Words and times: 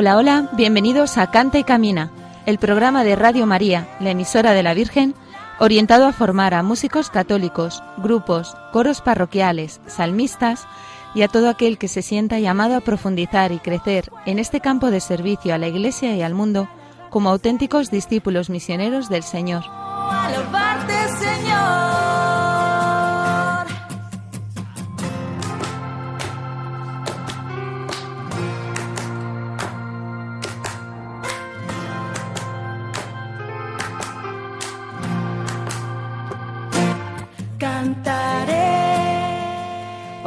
Hola, 0.00 0.16
hola, 0.16 0.48
bienvenidos 0.52 1.18
a 1.18 1.28
Canta 1.32 1.58
y 1.58 1.64
Camina, 1.64 2.12
el 2.46 2.58
programa 2.58 3.02
de 3.02 3.16
Radio 3.16 3.46
María, 3.46 3.88
la 3.98 4.10
emisora 4.10 4.52
de 4.52 4.62
la 4.62 4.72
Virgen, 4.72 5.12
orientado 5.58 6.06
a 6.06 6.12
formar 6.12 6.54
a 6.54 6.62
músicos 6.62 7.10
católicos, 7.10 7.82
grupos, 7.96 8.56
coros 8.72 9.00
parroquiales, 9.00 9.80
salmistas 9.88 10.68
y 11.16 11.22
a 11.22 11.28
todo 11.28 11.48
aquel 11.48 11.78
que 11.78 11.88
se 11.88 12.02
sienta 12.02 12.38
llamado 12.38 12.76
a 12.76 12.80
profundizar 12.80 13.50
y 13.50 13.58
crecer 13.58 14.12
en 14.24 14.38
este 14.38 14.60
campo 14.60 14.92
de 14.92 15.00
servicio 15.00 15.52
a 15.52 15.58
la 15.58 15.66
Iglesia 15.66 16.14
y 16.14 16.22
al 16.22 16.32
mundo 16.32 16.68
como 17.10 17.30
auténticos 17.30 17.90
discípulos 17.90 18.50
misioneros 18.50 19.08
del 19.08 19.24
Señor. 19.24 19.64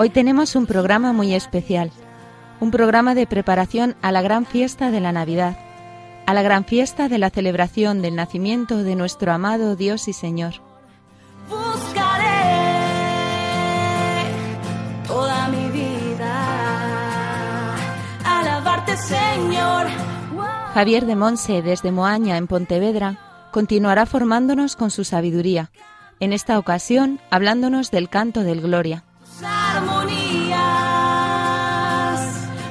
Hoy 0.01 0.09
tenemos 0.09 0.55
un 0.55 0.65
programa 0.65 1.13
muy 1.13 1.35
especial, 1.35 1.91
un 2.59 2.71
programa 2.71 3.13
de 3.13 3.27
preparación 3.27 3.95
a 4.01 4.11
la 4.11 4.23
gran 4.23 4.47
fiesta 4.47 4.89
de 4.89 4.99
la 4.99 5.11
Navidad, 5.11 5.55
a 6.25 6.33
la 6.33 6.41
gran 6.41 6.65
fiesta 6.65 7.07
de 7.07 7.19
la 7.19 7.29
celebración 7.29 8.01
del 8.01 8.15
nacimiento 8.15 8.77
de 8.77 8.95
nuestro 8.95 9.31
amado 9.31 9.75
Dios 9.75 10.07
y 10.07 10.13
Señor. 10.13 10.53
Buscaré 11.47 12.25
toda 15.05 15.49
mi 15.49 15.69
vida. 15.69 17.75
Alabarte, 18.25 18.97
Señor. 18.97 19.85
Wow. 20.33 20.45
Javier 20.73 21.05
de 21.05 21.15
Monse, 21.15 21.61
desde 21.61 21.91
Moaña, 21.91 22.37
en 22.37 22.47
Pontevedra, 22.47 23.19
continuará 23.51 24.07
formándonos 24.07 24.75
con 24.75 24.89
su 24.89 25.03
sabiduría, 25.03 25.69
en 26.19 26.33
esta 26.33 26.57
ocasión 26.57 27.19
hablándonos 27.29 27.91
del 27.91 28.09
canto 28.09 28.41
del 28.41 28.61
Gloria. 28.61 29.03
Tus 29.81 29.89
armonías 29.89 30.61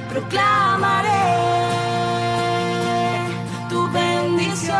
proclamaré 0.09 1.09
tu 3.69 3.91
bendición. 3.91 4.75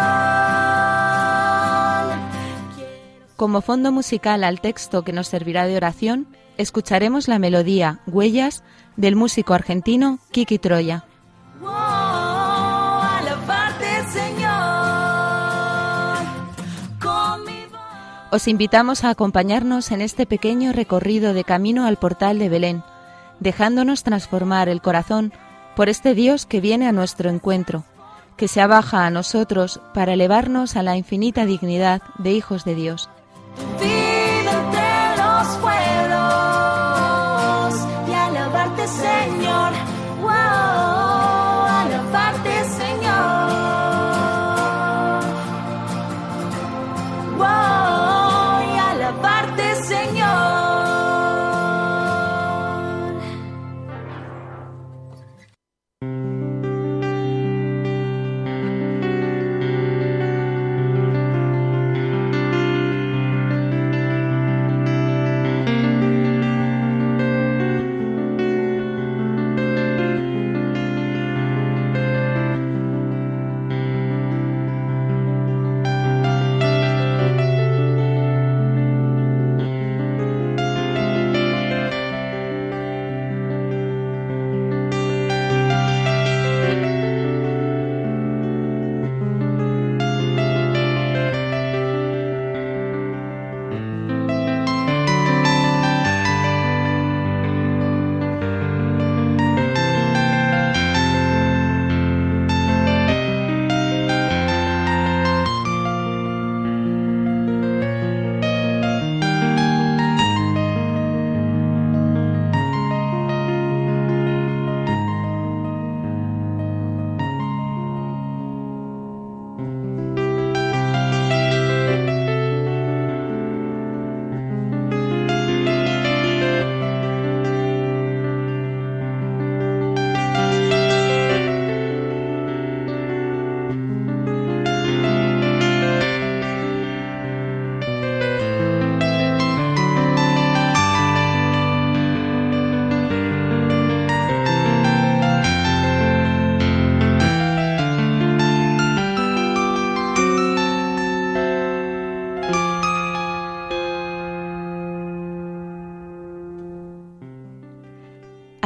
Como 3.35 3.61
fondo 3.61 3.91
musical 3.91 4.43
al 4.43 4.61
texto 4.61 5.03
que 5.03 5.13
nos 5.13 5.27
servirá 5.27 5.65
de 5.65 5.75
oración, 5.75 6.27
escucharemos 6.57 7.27
la 7.27 7.39
melodía 7.39 7.99
Huellas 8.07 8.63
del 8.95 9.15
músico 9.15 9.53
argentino 9.53 10.19
Kiki 10.31 10.57
Troya. 10.59 11.05
Os 18.31 18.47
invitamos 18.47 19.03
a 19.03 19.09
acompañarnos 19.09 19.91
en 19.91 19.99
este 19.99 20.25
pequeño 20.25 20.71
recorrido 20.71 21.33
de 21.33 21.43
camino 21.43 21.85
al 21.85 21.97
portal 21.97 22.39
de 22.39 22.47
Belén, 22.47 22.81
dejándonos 23.41 24.03
transformar 24.03 24.69
el 24.69 24.81
corazón 24.81 25.33
por 25.75 25.89
este 25.89 26.15
Dios 26.15 26.45
que 26.45 26.61
viene 26.61 26.87
a 26.87 26.93
nuestro 26.93 27.29
encuentro, 27.29 27.83
que 28.37 28.47
se 28.47 28.61
abaja 28.61 29.05
a 29.05 29.09
nosotros 29.09 29.81
para 29.93 30.13
elevarnos 30.13 30.77
a 30.77 30.83
la 30.83 30.95
infinita 30.95 31.45
dignidad 31.45 32.01
de 32.19 32.31
hijos 32.31 32.63
de 32.63 32.75
Dios. 32.75 33.09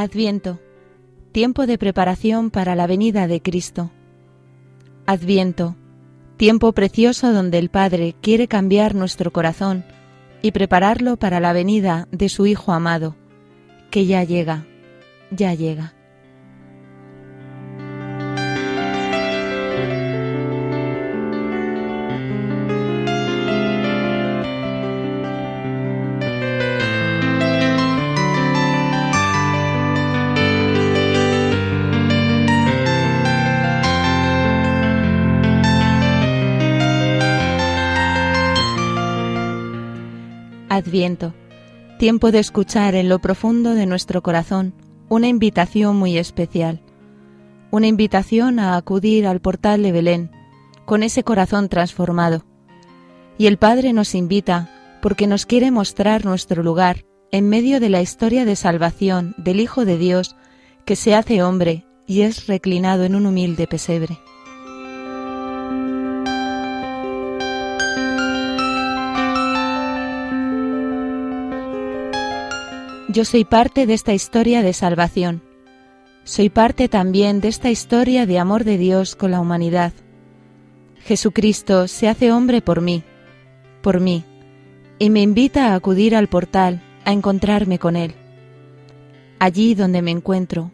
Adviento, 0.06 0.60
tiempo 1.32 1.66
de 1.66 1.78
preparación 1.78 2.52
para 2.52 2.76
la 2.76 2.86
venida 2.86 3.26
de 3.26 3.42
Cristo. 3.42 3.90
Adviento, 5.04 5.74
tiempo 6.36 6.70
precioso 6.70 7.32
donde 7.32 7.58
el 7.58 7.70
Padre 7.70 8.14
quiere 8.20 8.46
cambiar 8.46 8.94
nuestro 8.94 9.32
corazón 9.32 9.84
y 10.42 10.52
prepararlo 10.52 11.16
para 11.16 11.40
la 11.40 11.52
venida 11.52 12.06
de 12.12 12.28
su 12.28 12.46
Hijo 12.46 12.70
amado, 12.70 13.16
que 13.90 14.06
ya 14.06 14.22
llega, 14.22 14.64
ya 15.32 15.54
llega. 15.54 15.96
Adviento, 40.76 41.32
tiempo 41.98 42.30
de 42.30 42.38
escuchar 42.38 42.94
en 42.96 43.08
lo 43.08 43.18
profundo 43.18 43.74
de 43.74 43.86
nuestro 43.86 44.22
corazón 44.22 44.74
una 45.08 45.26
invitación 45.26 45.96
muy 45.96 46.18
especial, 46.18 46.82
una 47.70 47.86
invitación 47.86 48.58
a 48.58 48.76
acudir 48.76 49.26
al 49.26 49.40
portal 49.40 49.82
de 49.82 49.92
Belén 49.92 50.30
con 50.84 51.02
ese 51.02 51.24
corazón 51.24 51.70
transformado. 51.70 52.44
Y 53.38 53.46
el 53.46 53.56
Padre 53.56 53.94
nos 53.94 54.14
invita 54.14 54.68
porque 55.00 55.26
nos 55.26 55.46
quiere 55.46 55.70
mostrar 55.70 56.26
nuestro 56.26 56.62
lugar 56.62 57.06
en 57.32 57.48
medio 57.48 57.80
de 57.80 57.88
la 57.88 58.02
historia 58.02 58.44
de 58.44 58.54
salvación 58.54 59.34
del 59.38 59.60
Hijo 59.60 59.86
de 59.86 59.96
Dios 59.96 60.36
que 60.84 60.94
se 60.94 61.14
hace 61.14 61.42
hombre 61.42 61.86
y 62.06 62.20
es 62.20 62.48
reclinado 62.48 63.04
en 63.04 63.14
un 63.14 63.24
humilde 63.24 63.66
pesebre. 63.66 64.18
Yo 73.08 73.24
soy 73.24 73.44
parte 73.44 73.86
de 73.86 73.94
esta 73.94 74.12
historia 74.14 74.62
de 74.62 74.72
salvación. 74.72 75.40
Soy 76.24 76.48
parte 76.50 76.88
también 76.88 77.40
de 77.40 77.46
esta 77.46 77.70
historia 77.70 78.26
de 78.26 78.40
amor 78.40 78.64
de 78.64 78.78
Dios 78.78 79.14
con 79.14 79.30
la 79.30 79.40
humanidad. 79.40 79.92
Jesucristo 81.04 81.86
se 81.86 82.08
hace 82.08 82.32
hombre 82.32 82.62
por 82.62 82.80
mí, 82.80 83.04
por 83.80 84.00
mí, 84.00 84.24
y 84.98 85.10
me 85.10 85.22
invita 85.22 85.68
a 85.68 85.76
acudir 85.76 86.16
al 86.16 86.26
portal, 86.26 86.82
a 87.04 87.12
encontrarme 87.12 87.78
con 87.78 87.94
Él. 87.94 88.16
Allí 89.38 89.76
donde 89.76 90.02
me 90.02 90.10
encuentro, 90.10 90.72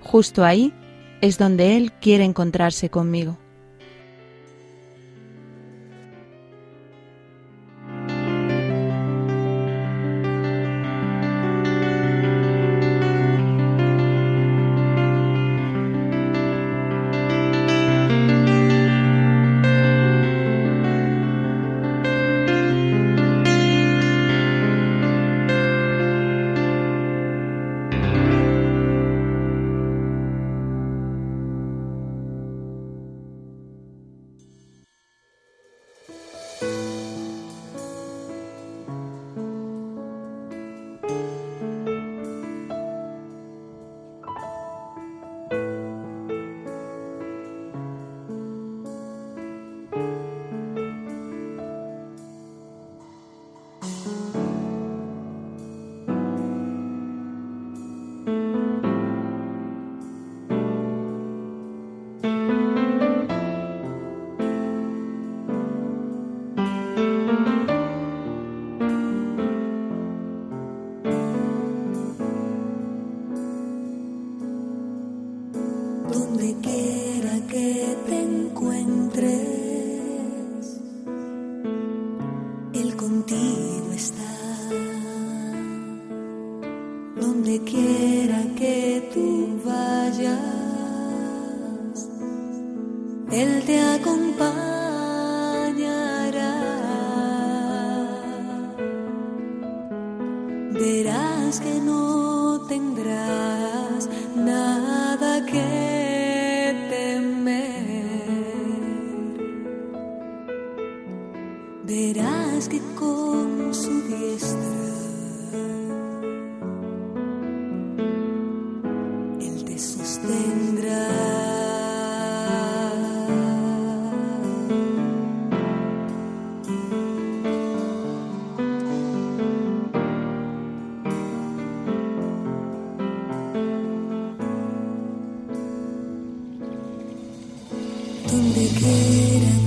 justo 0.00 0.44
ahí, 0.44 0.74
es 1.20 1.38
donde 1.38 1.76
Él 1.76 1.92
quiere 1.92 2.24
encontrarse 2.24 2.90
conmigo. 2.90 3.38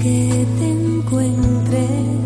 Que 0.02 0.46
te 0.58 0.68
encuentres. 0.70 2.21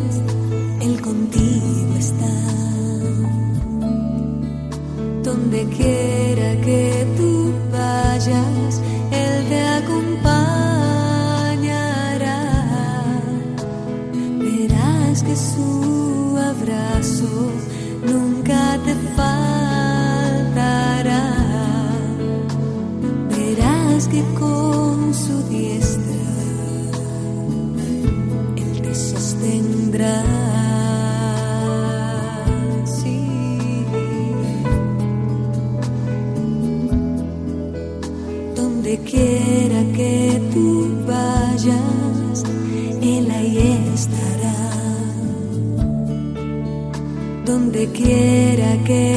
donde 47.75 47.91
quiera 47.91 48.77
que 48.85 49.14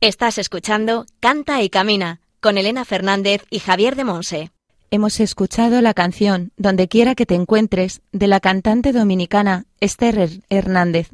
Estás 0.00 0.38
escuchando 0.38 1.06
Canta 1.20 1.60
y 1.62 1.70
Camina 1.70 2.20
con 2.40 2.56
Elena 2.56 2.84
Fernández 2.84 3.42
y 3.50 3.58
Javier 3.58 3.96
de 3.96 4.04
Monse. 4.04 4.50
Hemos 4.90 5.18
escuchado 5.20 5.80
la 5.82 5.92
canción 5.92 6.52
Donde 6.56 6.88
quiera 6.88 7.14
que 7.14 7.26
te 7.26 7.34
encuentres 7.34 8.00
de 8.12 8.26
la 8.28 8.40
cantante 8.40 8.92
dominicana 8.92 9.64
Esther 9.80 10.16
Her- 10.18 10.42
Hernández. 10.48 11.10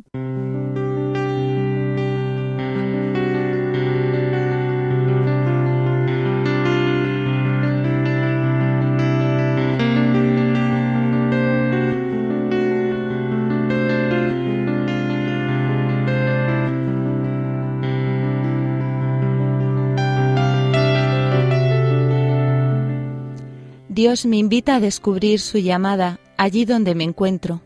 Dios 24.04 24.26
me 24.26 24.36
invita 24.36 24.74
a 24.74 24.80
descubrir 24.80 25.40
su 25.40 25.56
llamada 25.56 26.20
allí 26.36 26.66
donde 26.66 26.94
me 26.94 27.04
encuentro, 27.04 27.62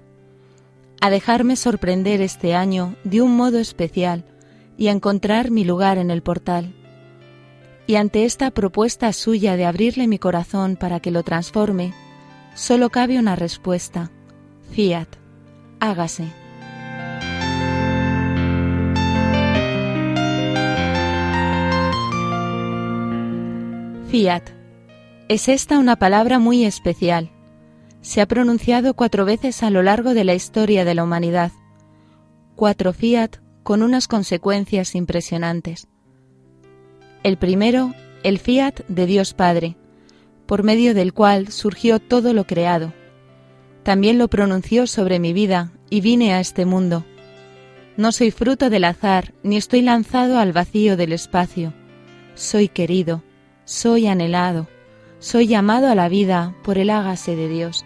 a 1.00 1.11
dejarme 1.11 1.57
sorprender 1.57 2.21
este 2.21 2.54
año 2.54 2.95
de 3.02 3.23
un 3.23 3.35
modo 3.35 3.59
especial 3.59 4.25
y 4.76 4.87
a 4.87 4.92
encontrar 4.92 5.50
mi 5.50 5.64
lugar 5.64 5.99
en 5.99 6.12
el 6.12 6.23
portal. 6.23 6.73
Y 7.88 7.97
ante 7.97 8.25
esta 8.25 8.52
propuesta 8.52 9.12
suya 9.12 9.57
de 9.57 9.66
abrirle 9.66 10.07
mi 10.07 10.21
corazón 10.21 10.76
para 10.76 11.00
que 11.00 11.11
lo 11.11 11.25
transforme, 11.25 11.92
solo 12.54 12.88
cabe 12.88 13.18
una 13.18 13.35
respuesta. 13.35 14.12
Fiat, 14.71 15.09
hágase. 15.80 16.28
Fiat. 24.09 24.57
Es 25.28 25.50
esta 25.50 25.78
una 25.78 25.97
palabra 25.97 26.38
muy 26.38 26.64
especial. 26.64 27.30
Se 28.00 28.23
ha 28.23 28.26
pronunciado 28.26 28.94
cuatro 28.94 29.26
veces 29.26 29.62
a 29.62 29.68
lo 29.68 29.82
largo 29.82 30.14
de 30.14 30.25
la 30.25 30.35
historia 30.35 30.87
de 30.87 30.94
la 30.94 31.04
humanidad. 31.04 31.52
Cuatro 32.56 32.94
fiat 32.94 33.37
con 33.62 33.82
unas 33.82 34.08
consecuencias 34.08 34.94
impresionantes. 34.94 35.87
El 37.23 37.37
primero, 37.37 37.92
el 38.23 38.38
fiat 38.38 38.80
de 38.88 39.04
Dios 39.04 39.35
Padre, 39.35 39.76
por 40.47 40.62
medio 40.62 40.94
del 40.94 41.12
cual 41.12 41.49
surgió 41.49 42.00
todo 42.00 42.32
lo 42.32 42.47
creado. 42.47 42.94
También 43.82 44.16
lo 44.16 44.28
pronunció 44.28 44.87
sobre 44.87 45.18
mi 45.18 45.35
vida 45.35 45.73
y 45.90 46.00
vine 46.00 46.32
a 46.32 46.40
este 46.40 46.64
mundo. 46.64 47.04
No 47.99 48.12
soy 48.12 48.30
fruto 48.30 48.70
del 48.70 48.85
azar, 48.85 49.35
ni 49.42 49.58
estoy 49.58 49.82
lanzado 49.82 50.38
al 50.38 50.54
vacío 50.54 50.97
del 50.97 51.12
espacio. 51.12 51.75
Soy 52.35 52.68
querido, 52.68 53.25
soy 53.66 54.06
anhelado, 54.06 54.68
soy 55.20 55.46
llamado 55.46 55.88
a 55.88 55.94
la 55.94 56.08
vida 56.08 56.54
por 56.62 56.78
el 56.78 56.90
hágase 56.90 57.34
de 57.34 57.48
Dios. 57.48 57.84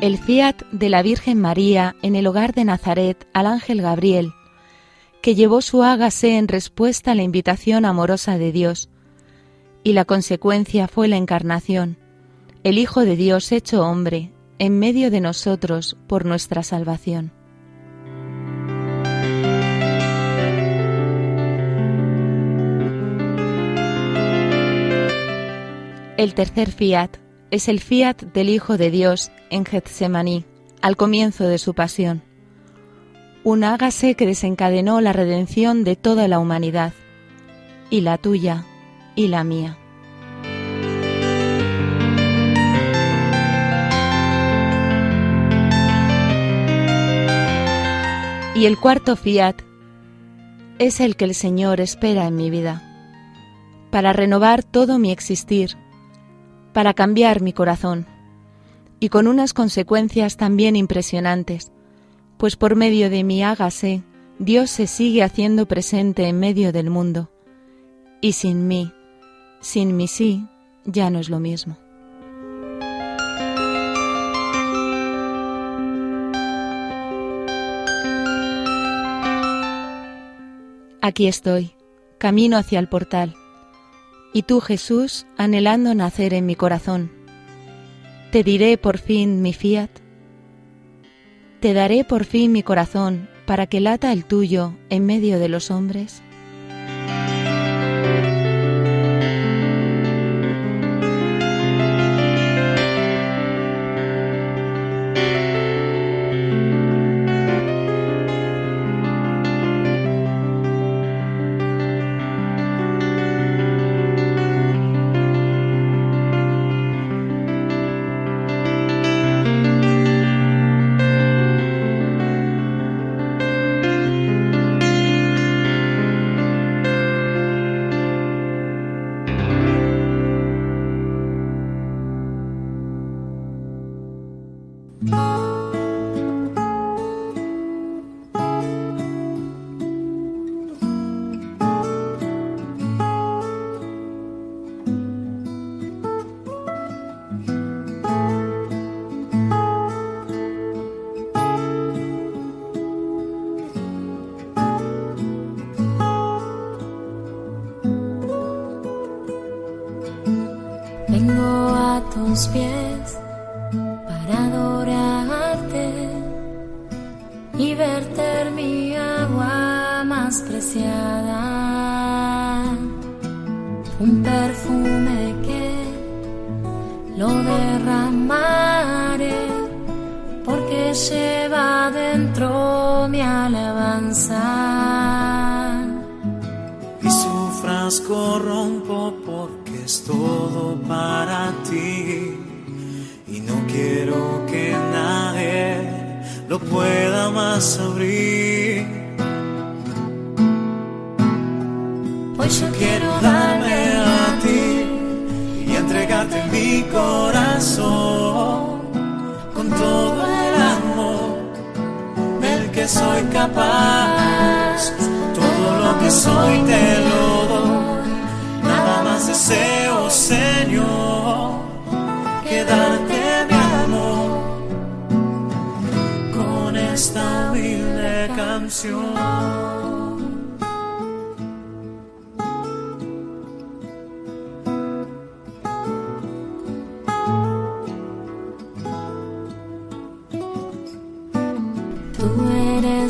El 0.00 0.18
fiat 0.18 0.62
de 0.70 0.90
la 0.90 1.02
Virgen 1.02 1.40
María 1.40 1.96
en 2.02 2.14
el 2.14 2.26
hogar 2.26 2.52
de 2.52 2.64
Nazaret 2.64 3.26
al 3.32 3.46
ángel 3.46 3.80
Gabriel, 3.80 4.32
que 5.22 5.34
llevó 5.34 5.62
su 5.62 5.82
hágase 5.82 6.36
en 6.36 6.46
respuesta 6.46 7.12
a 7.12 7.14
la 7.14 7.22
invitación 7.22 7.86
amorosa 7.86 8.36
de 8.36 8.52
Dios, 8.52 8.90
y 9.82 9.94
la 9.94 10.04
consecuencia 10.04 10.88
fue 10.88 11.08
la 11.08 11.16
encarnación, 11.16 11.96
el 12.64 12.78
Hijo 12.78 13.00
de 13.00 13.16
Dios 13.16 13.50
hecho 13.50 13.82
hombre, 13.82 14.30
en 14.58 14.78
medio 14.78 15.10
de 15.10 15.20
nosotros 15.20 15.96
por 16.06 16.26
nuestra 16.26 16.62
salvación. 16.62 17.32
El 26.16 26.34
tercer 26.34 26.70
fiat 26.70 27.16
es 27.50 27.66
el 27.66 27.80
fiat 27.80 28.22
del 28.22 28.48
Hijo 28.48 28.78
de 28.78 28.92
Dios 28.92 29.32
en 29.50 29.64
Getsemaní, 29.64 30.44
al 30.80 30.96
comienzo 30.96 31.48
de 31.48 31.58
su 31.58 31.74
pasión. 31.74 32.22
Un 33.42 33.64
hágase 33.64 34.14
que 34.14 34.24
desencadenó 34.24 35.00
la 35.00 35.12
redención 35.12 35.82
de 35.82 35.96
toda 35.96 36.28
la 36.28 36.38
humanidad, 36.38 36.92
y 37.90 38.02
la 38.02 38.16
tuya 38.16 38.64
y 39.16 39.26
la 39.26 39.42
mía. 39.42 39.76
Y 48.54 48.66
el 48.66 48.78
cuarto 48.78 49.16
fiat 49.16 49.62
es 50.78 51.00
el 51.00 51.16
que 51.16 51.24
el 51.24 51.34
Señor 51.34 51.80
espera 51.80 52.28
en 52.28 52.36
mi 52.36 52.50
vida, 52.50 52.82
para 53.90 54.12
renovar 54.12 54.62
todo 54.62 55.00
mi 55.00 55.10
existir, 55.10 55.76
para 56.74 56.92
cambiar 56.92 57.40
mi 57.40 57.54
corazón, 57.54 58.04
y 59.00 59.08
con 59.08 59.28
unas 59.28 59.54
consecuencias 59.54 60.36
también 60.36 60.76
impresionantes, 60.76 61.72
pues 62.36 62.56
por 62.56 62.74
medio 62.74 63.08
de 63.08 63.24
mi 63.24 63.42
hágase, 63.42 64.02
Dios 64.38 64.70
se 64.70 64.88
sigue 64.88 65.22
haciendo 65.22 65.66
presente 65.66 66.26
en 66.26 66.40
medio 66.40 66.72
del 66.72 66.90
mundo, 66.90 67.30
y 68.20 68.32
sin 68.32 68.66
mí, 68.66 68.92
sin 69.60 69.96
mi 69.96 70.08
sí, 70.08 70.46
ya 70.84 71.10
no 71.10 71.20
es 71.20 71.30
lo 71.30 71.38
mismo. 71.38 71.78
Aquí 81.00 81.28
estoy, 81.28 81.70
camino 82.18 82.56
hacia 82.56 82.80
el 82.80 82.88
portal, 82.88 83.36
y 84.34 84.42
tú, 84.42 84.60
Jesús, 84.60 85.26
anhelando 85.38 85.94
nacer 85.94 86.34
en 86.34 86.44
mi 86.44 86.56
corazón. 86.56 87.10
Te 88.32 88.42
diré 88.42 88.76
por 88.76 88.98
fin 88.98 89.40
mi 89.40 89.52
fiat. 89.52 89.90
Te 91.60 91.72
daré 91.72 92.02
por 92.02 92.24
fin 92.24 92.50
mi 92.50 92.64
corazón 92.64 93.28
para 93.46 93.68
que 93.68 93.78
lata 93.78 94.12
el 94.12 94.24
tuyo 94.24 94.74
en 94.90 95.06
medio 95.06 95.38
de 95.38 95.48
los 95.48 95.70
hombres. 95.70 96.20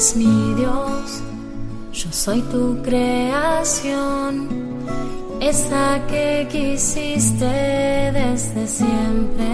Eres 0.04 0.16
mi 0.16 0.54
Dios, 0.54 1.22
yo 1.92 2.12
soy 2.12 2.42
tu 2.42 2.82
creación, 2.82 4.48
esa 5.40 6.06
que 6.06 6.46
quisiste 6.50 7.44
desde 8.12 8.66
siempre. 8.66 9.46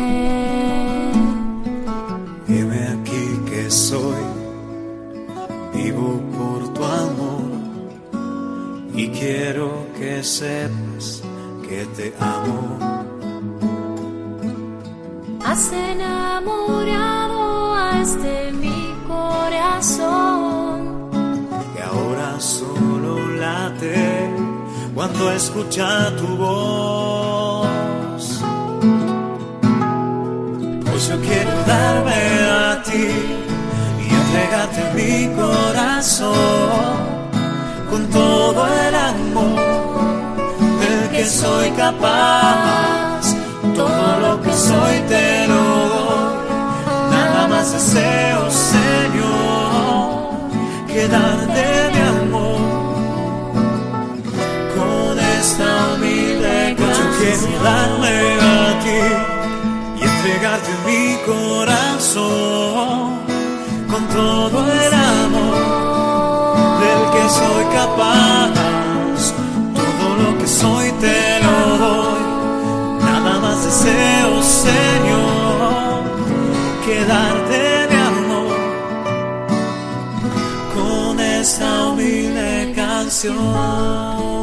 Heme 2.49 2.89
aquí 2.89 3.41
que 3.49 3.71
soy, 3.71 4.25
vivo 5.75 6.21
por 6.37 6.75
tu 6.75 6.85
amor 6.85 7.51
y 8.95 9.09
quiero 9.09 9.87
que 9.97 10.23
sepas 10.25 11.23
que 11.69 11.87
te 11.97 12.13
amo. 12.19 12.80
Escucha 25.29 26.15
tu 26.17 26.29
voz. 26.37 28.25
Pues 30.87 31.09
yo 31.09 31.21
quiero 31.21 31.53
darme 31.67 32.21
a 32.49 32.83
ti 32.83 33.09
y 34.05 34.07
entregarte 34.21 34.83
mi 34.95 35.15
corazón 35.35 36.31
con 37.91 38.07
todo 38.09 38.67
el 38.67 38.95
amor 38.95 39.61
del 40.81 41.11
que 41.11 41.27
soy 41.27 41.71
capaz. 41.73 43.35
Todo 43.75 44.21
lo 44.21 44.43
que 44.43 44.53
soy 44.53 44.97
te 45.09 45.47
lo 45.49 45.63
doy. 45.95 46.49
Nada 47.11 47.49
más 47.49 47.73
deseo, 47.73 48.51
Señor, 48.51 50.09
que 50.87 51.09
darte 51.09 51.40
canción. 57.21 57.41
Yo 57.41 57.49
quiero 57.49 57.63
darme 57.63 58.17
a 58.41 58.81
ti 58.83 59.01
y 59.97 60.03
entregarte 60.03 60.71
mi 60.87 61.05
corazón 61.27 63.07
con 63.91 64.03
todo 64.09 64.59
el 64.73 64.93
amor 64.95 65.57
del 66.81 67.03
que 67.13 67.25
soy 67.29 67.65
capaz. 67.75 68.51
Todo 69.75 70.07
lo 70.23 70.31
que 70.39 70.47
soy 70.47 70.87
te 71.01 71.41
lo 71.45 71.59
doy. 71.79 72.23
Nada 73.05 73.33
más 73.41 73.65
deseo, 73.65 74.43
Señor, 74.43 76.03
que 76.85 77.05
darte 77.05 77.61
mi 77.91 77.97
amor 77.97 78.57
con 80.75 81.21
esta 81.21 81.69
humilde 81.89 82.73
canción. 82.75 84.40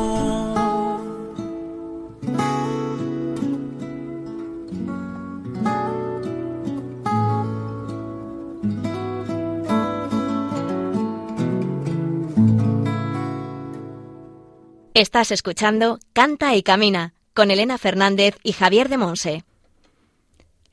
Estás 14.98 15.32
escuchando 15.32 16.00
Canta 16.14 16.56
y 16.56 16.64
Camina 16.64 17.14
con 17.36 17.52
Elena 17.52 17.78
Fernández 17.78 18.36
y 18.42 18.54
Javier 18.54 18.90
de 18.90 18.98
Monse. 18.98 19.44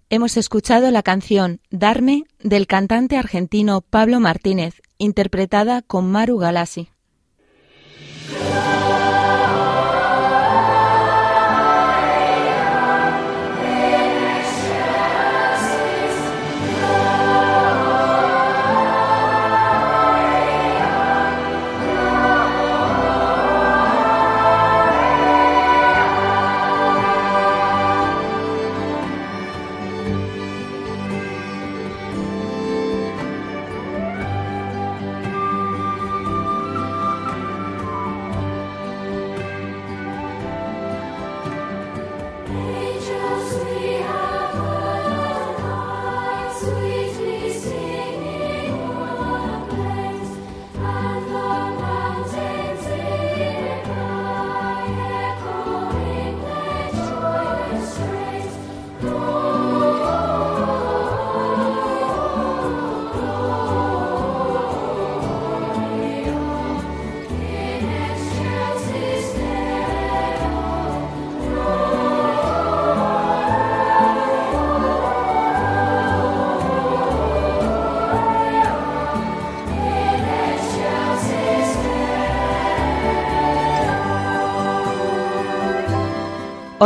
Hemos 0.08 0.38
escuchado 0.38 0.90
la 0.90 1.02
canción 1.02 1.60
Darme 1.68 2.24
del 2.40 2.66
cantante 2.66 3.18
argentino 3.18 3.82
Pablo 3.82 4.20
Martínez, 4.20 4.80
interpretada 4.96 5.82
con 5.82 6.10
Maru 6.10 6.38
Galassi. 6.38 6.88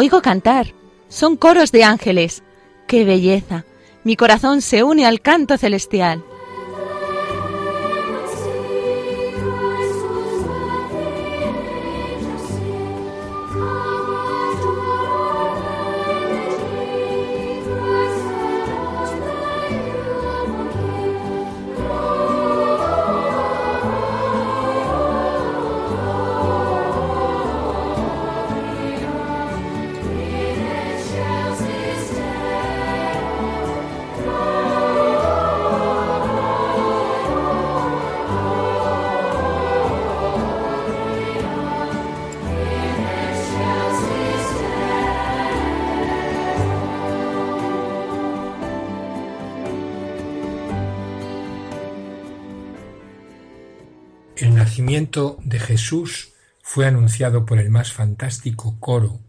Oigo 0.01 0.23
cantar. 0.23 0.75
Son 1.09 1.37
coros 1.37 1.73
de 1.73 1.83
ángeles. 1.83 2.45
¡Qué 2.87 3.05
belleza! 3.05 3.65
Mi 4.05 4.15
corazón 4.15 4.63
se 4.63 4.85
une 4.85 5.05
al 5.05 5.21
canto 5.21 5.59
celestial. 5.59 6.23
Nacimiento 54.99 55.39
de 55.45 55.61
Jesús 55.61 56.33
fue 56.61 56.87
anunciado 56.87 57.47
por 57.47 57.61
el 57.61 57.71
más 57.71 57.93
fantástico 57.93 58.81
coro, 58.81 59.21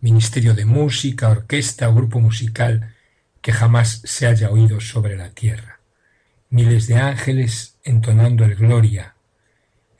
ministerio 0.00 0.54
de 0.54 0.64
música, 0.64 1.28
orquesta 1.28 1.88
o 1.88 1.94
grupo 1.94 2.20
musical 2.20 2.94
que 3.42 3.50
jamás 3.50 4.00
se 4.04 4.28
haya 4.28 4.50
oído 4.50 4.80
sobre 4.80 5.16
la 5.16 5.30
tierra. 5.30 5.80
Miles 6.50 6.86
de 6.86 6.98
ángeles 6.98 7.78
entonando 7.82 8.44
el 8.44 8.54
Gloria, 8.54 9.16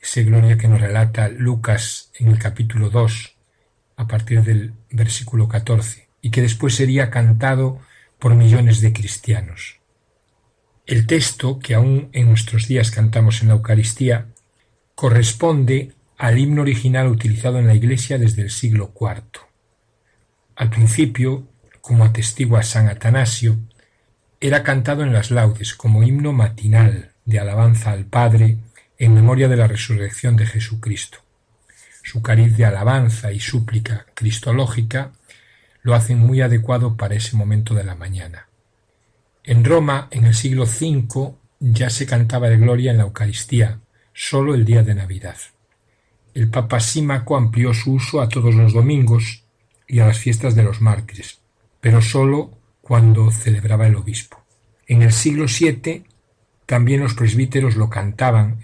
ese 0.01 0.23
Gloria 0.23 0.57
que 0.57 0.69
nos 0.69 0.81
relata 0.81 1.29
Lucas 1.29 2.13
en 2.15 2.29
el 2.29 2.39
capítulo 2.39 2.89
2, 2.89 3.35
a 3.97 4.07
partir 4.07 4.45
del 4.45 4.73
versículo 4.91 5.49
14, 5.49 6.09
y 6.23 6.31
que 6.31 6.43
después 6.43 6.77
sería 6.77 7.11
cantado 7.11 7.81
por 8.21 8.37
millones 8.37 8.81
de 8.81 8.93
cristianos. 8.93 9.81
El 10.87 11.09
texto 11.09 11.59
que 11.59 11.75
aún 11.75 12.09
en 12.13 12.29
nuestros 12.29 12.69
días 12.69 12.93
cantamos 12.93 13.43
en 13.43 13.49
la 13.49 13.55
Eucaristía 13.55 14.29
corresponde 14.99 15.93
al 16.17 16.41
himno 16.41 16.63
original 16.63 17.07
utilizado 17.07 17.61
en 17.61 17.69
la 17.69 17.75
Iglesia 17.77 18.19
desde 18.19 18.43
el 18.43 18.51
siglo 18.51 18.93
IV. 19.01 19.43
Al 20.57 20.71
principio, 20.71 21.47
como 21.81 22.05
atestigua 22.05 22.65
San 22.65 22.89
Atanasio, 22.89 23.61
era 24.41 24.65
cantado 24.65 25.05
en 25.05 25.13
las 25.13 25.31
laudes 25.31 25.77
como 25.77 26.03
himno 26.03 26.33
matinal 26.33 27.13
de 27.27 27.39
alabanza 27.39 27.93
al 27.93 28.07
Padre 28.07 28.59
en 28.99 29.15
memoria 29.15 29.47
de 29.47 29.57
la 29.57 29.69
resurrección 29.69 30.35
de 30.35 30.47
Jesucristo. 30.47 31.19
Su 32.03 32.21
cariz 32.21 32.57
de 32.57 32.65
alabanza 32.65 33.31
y 33.31 33.39
súplica 33.39 34.07
cristológica 34.15 35.13
lo 35.83 35.95
hacen 35.95 36.19
muy 36.19 36.41
adecuado 36.41 36.97
para 36.97 37.15
ese 37.15 37.37
momento 37.37 37.73
de 37.73 37.85
la 37.85 37.95
mañana. 37.95 38.49
En 39.45 39.65
Roma, 39.65 40.09
en 40.11 40.25
el 40.25 40.35
siglo 40.35 40.65
V, 40.65 41.37
ya 41.61 41.89
se 41.89 42.05
cantaba 42.05 42.49
de 42.49 42.57
gloria 42.57 42.91
en 42.91 42.97
la 42.97 43.05
Eucaristía, 43.05 43.79
solo 44.21 44.57
el 44.57 44.65
día 44.65 44.83
de 44.83 44.97
Navidad. 44.97 45.37
El 46.35 46.51
Papa 46.51 46.81
Símaco 46.81 47.37
amplió 47.37 47.73
su 47.73 47.93
uso 47.93 48.21
a 48.21 48.29
todos 48.29 48.53
los 48.53 48.73
domingos 48.73 49.45
y 49.87 50.01
a 50.01 50.09
las 50.09 50.19
fiestas 50.19 50.57
de 50.57 50.65
los 50.65 50.81
mártires, 50.81 51.39
pero 51.81 52.03
solo 52.03 52.51
cuando 52.81 53.31
celebraba 53.31 53.87
el 53.87 53.95
obispo. 53.95 54.43
En 54.89 55.03
el 55.03 55.13
siglo 55.13 55.47
VII 55.47 56.03
también 56.67 57.01
los 57.01 57.15
presbíteros 57.15 57.77
lo 57.77 57.89
cantaban 57.89 58.59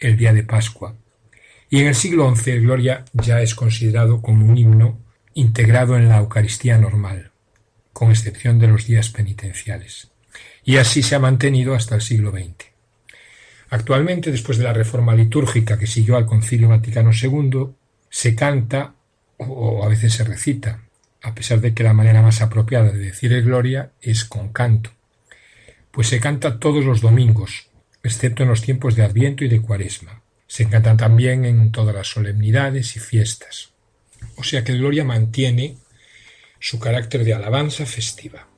el 0.00 0.16
día 0.16 0.32
de 0.32 0.42
Pascua, 0.42 0.96
y 1.70 1.82
en 1.82 1.86
el 1.86 1.94
siglo 1.94 2.34
XI 2.34 2.58
Gloria 2.58 3.04
ya 3.12 3.40
es 3.40 3.54
considerado 3.54 4.20
como 4.20 4.44
un 4.44 4.58
himno 4.58 4.98
integrado 5.34 5.96
en 5.96 6.08
la 6.08 6.18
Eucaristía 6.18 6.78
normal, 6.78 7.30
con 7.92 8.10
excepción 8.10 8.58
de 8.58 8.66
los 8.66 8.86
días 8.86 9.10
penitenciales. 9.10 10.10
Y 10.64 10.78
así 10.78 11.04
se 11.04 11.14
ha 11.14 11.20
mantenido 11.20 11.76
hasta 11.76 11.94
el 11.94 12.00
siglo 12.00 12.32
XX. 12.32 12.75
Actualmente, 13.76 14.32
después 14.32 14.56
de 14.56 14.64
la 14.64 14.72
reforma 14.72 15.14
litúrgica 15.14 15.78
que 15.78 15.86
siguió 15.86 16.16
al 16.16 16.24
Concilio 16.24 16.70
Vaticano 16.70 17.10
II, 17.12 17.74
se 18.08 18.34
canta 18.34 18.94
o 19.36 19.84
a 19.84 19.88
veces 19.88 20.14
se 20.14 20.24
recita, 20.24 20.80
a 21.20 21.34
pesar 21.34 21.60
de 21.60 21.74
que 21.74 21.82
la 21.82 21.92
manera 21.92 22.22
más 22.22 22.40
apropiada 22.40 22.90
de 22.90 22.96
decir 22.96 23.34
el 23.34 23.42
Gloria 23.44 23.92
es 24.00 24.24
con 24.24 24.50
canto, 24.50 24.92
pues 25.90 26.08
se 26.08 26.20
canta 26.20 26.58
todos 26.58 26.86
los 26.86 27.02
domingos, 27.02 27.68
excepto 28.02 28.44
en 28.44 28.48
los 28.48 28.62
tiempos 28.62 28.96
de 28.96 29.02
Adviento 29.02 29.44
y 29.44 29.48
de 29.48 29.60
Cuaresma. 29.60 30.22
Se 30.46 30.66
canta 30.70 30.96
también 30.96 31.44
en 31.44 31.70
todas 31.70 31.94
las 31.94 32.06
solemnidades 32.06 32.96
y 32.96 32.98
fiestas. 32.98 33.74
O 34.36 34.42
sea 34.42 34.64
que 34.64 34.72
el 34.72 34.78
Gloria 34.78 35.04
mantiene 35.04 35.76
su 36.58 36.80
carácter 36.80 37.24
de 37.24 37.34
alabanza 37.34 37.84
festiva. 37.84 38.48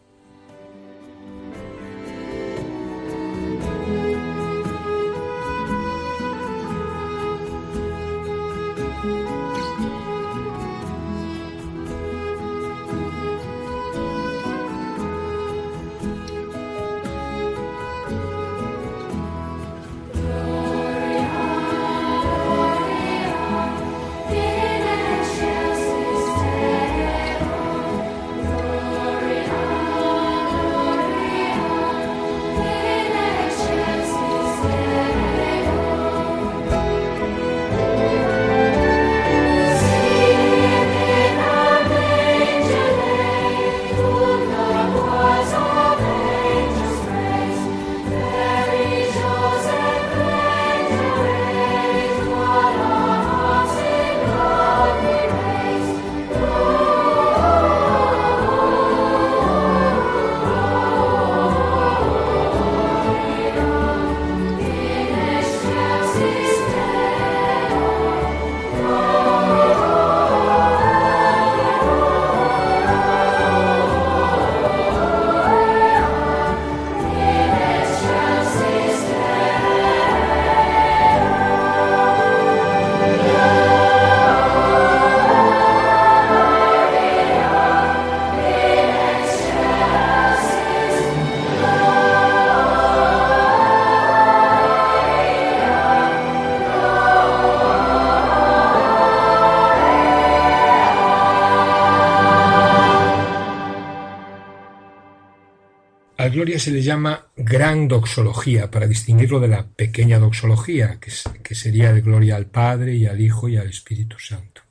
Gloria 106.38 106.60
se 106.60 106.70
le 106.70 106.82
llama 106.82 107.26
gran 107.36 107.88
doxología 107.88 108.70
para 108.70 108.86
distinguirlo 108.86 109.40
de 109.40 109.48
la 109.48 109.66
pequeña 109.66 110.20
doxología, 110.20 111.00
que, 111.00 111.10
que 111.42 111.56
sería 111.56 111.90
el 111.90 112.00
gloria 112.00 112.36
al 112.36 112.46
Padre 112.46 112.94
y 112.94 113.06
al 113.06 113.20
Hijo 113.20 113.48
y 113.48 113.56
al 113.56 113.68
Espíritu 113.68 114.20
Santo. 114.20 114.62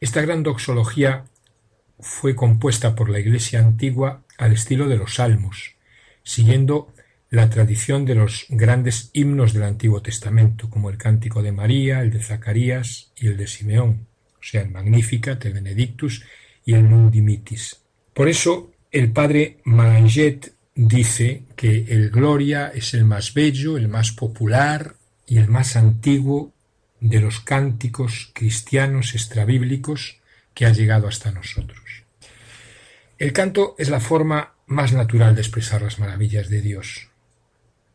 Esta 0.00 0.22
gran 0.22 0.42
doxología 0.42 1.26
fue 2.00 2.34
compuesta 2.34 2.94
por 2.94 3.10
la 3.10 3.18
Iglesia 3.20 3.58
antigua 3.58 4.24
al 4.38 4.54
estilo 4.54 4.88
de 4.88 4.96
los 4.96 5.16
salmos, 5.16 5.74
siguiendo 6.22 6.94
la 7.28 7.50
tradición 7.50 8.06
de 8.06 8.14
los 8.14 8.46
grandes 8.48 9.10
himnos 9.12 9.52
del 9.52 9.64
Antiguo 9.64 10.00
Testamento, 10.00 10.70
como 10.70 10.88
el 10.88 10.96
Cántico 10.96 11.42
de 11.42 11.52
María, 11.52 12.00
el 12.00 12.10
de 12.10 12.22
Zacarías 12.22 13.12
y 13.16 13.26
el 13.26 13.36
de 13.36 13.48
Simeón, 13.48 14.06
o 14.40 14.42
sea, 14.42 14.62
el 14.62 14.70
Magnificat, 14.70 15.44
el 15.44 15.52
Benedictus 15.52 16.24
y 16.64 16.72
el 16.72 16.88
Nundimitis. 16.88 17.82
Por 18.14 18.30
eso 18.30 18.72
el 18.90 19.12
padre 19.12 19.58
Malanget 19.64 20.53
dice 20.74 21.44
que 21.56 21.84
el 21.88 22.10
Gloria 22.10 22.72
es 22.74 22.94
el 22.94 23.04
más 23.04 23.32
bello, 23.34 23.76
el 23.76 23.88
más 23.88 24.12
popular 24.12 24.96
y 25.26 25.38
el 25.38 25.48
más 25.48 25.76
antiguo 25.76 26.52
de 27.00 27.20
los 27.20 27.40
cánticos 27.40 28.30
cristianos 28.34 29.14
extrabíblicos 29.14 30.20
que 30.54 30.66
ha 30.66 30.72
llegado 30.72 31.06
hasta 31.08 31.30
nosotros. 31.32 32.04
El 33.18 33.32
canto 33.32 33.74
es 33.78 33.90
la 33.90 34.00
forma 34.00 34.54
más 34.66 34.92
natural 34.92 35.34
de 35.34 35.42
expresar 35.42 35.82
las 35.82 35.98
maravillas 35.98 36.48
de 36.48 36.60
Dios, 36.60 37.10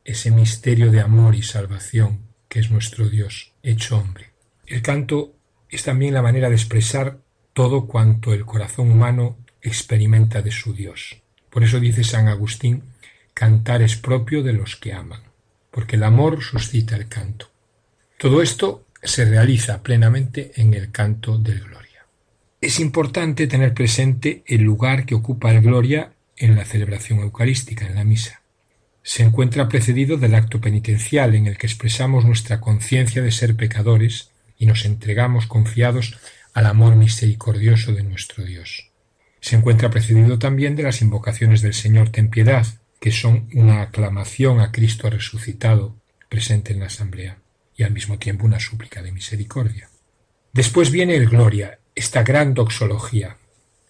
ese 0.06 0.32
misterio 0.32 0.92
de 0.92 1.02
amor 1.02 1.36
y 1.36 1.44
salvación 1.44 2.30
que 2.48 2.60
es 2.60 2.72
nuestro 2.72 3.10
Dios 3.10 3.54
hecho 3.64 3.98
hombre. 3.98 4.32
El 4.66 4.82
canto 4.82 5.36
es 5.70 5.84
también 5.84 6.14
la 6.14 6.22
manera 6.22 6.50
de 6.50 6.56
expresar 6.56 7.20
todo 7.54 7.88
cuanto 7.88 8.34
el 8.34 8.46
corazón 8.46 8.92
humano 8.92 9.38
experimenta 9.62 10.42
de 10.42 10.52
su 10.52 10.74
Dios. 10.74 11.22
Por 11.50 11.64
eso 11.64 11.80
dice 11.80 12.04
San 12.04 12.28
Agustín, 12.28 12.84
cantar 13.34 13.82
es 13.82 13.96
propio 13.96 14.44
de 14.44 14.54
los 14.54 14.76
que 14.76 14.94
aman, 14.94 15.22
porque 15.72 15.96
el 15.96 16.04
amor 16.04 16.44
suscita 16.44 16.96
el 16.96 17.08
canto. 17.08 17.50
Todo 18.18 18.42
esto 18.42 18.86
se 19.02 19.26
realiza 19.26 19.82
plenamente 19.82 20.52
en 20.56 20.74
el 20.74 20.92
canto 20.92 21.38
del 21.38 21.62
Gloria. 21.62 22.06
Es 22.62 22.80
importante 22.80 23.48
tener 23.48 23.74
presente 23.74 24.44
el 24.46 24.62
lugar 24.62 25.06
que 25.06 25.16
ocupa 25.16 25.52
el 25.52 25.62
Gloria 25.62 26.12
en 26.36 26.56
la 26.56 26.66
celebración 26.66 27.20
eucarística, 27.20 27.86
en 27.86 27.96
la 27.96 28.04
misa. 28.04 28.42
Se 29.02 29.24
encuentra 29.24 29.70
precedido 29.70 30.18
del 30.18 30.36
acto 30.36 30.60
penitencial 30.60 31.36
en 31.36 31.48
el 31.48 31.58
que 31.58 31.68
expresamos 31.68 32.26
nuestra 32.26 32.60
conciencia 32.60 33.22
de 33.22 33.32
ser 33.32 33.56
pecadores 33.56 34.32
y 34.58 34.66
nos 34.66 34.84
entregamos 34.84 35.48
confiados 35.48 36.20
al 36.54 36.66
amor 36.66 36.96
misericordioso 36.98 37.94
de 37.94 38.04
nuestro 38.04 38.44
Dios. 38.44 38.89
Se 39.42 39.56
encuentra 39.56 39.90
precedido 39.90 40.38
también 40.40 40.76
de 40.76 40.84
las 40.84 41.02
invocaciones 41.02 41.62
del 41.62 41.74
Señor 41.74 42.10
ten 42.10 42.30
piedad, 42.30 42.66
que 43.00 43.12
son 43.12 43.48
una 43.54 43.82
aclamación 43.82 44.60
a 44.60 44.72
Cristo 44.72 45.10
resucitado 45.10 45.96
presente 46.28 46.74
en 46.74 46.80
la 46.80 46.88
asamblea 46.88 47.40
y 47.76 47.84
al 47.84 47.92
mismo 47.92 48.20
tiempo 48.20 48.46
una 48.46 48.60
súplica 48.60 49.02
de 49.02 49.12
misericordia. 49.12 49.90
Después 50.52 50.92
viene 50.92 51.16
el 51.16 51.30
Gloria, 51.30 51.80
esta 51.96 52.24
gran 52.24 52.54
doxología, 52.54 53.38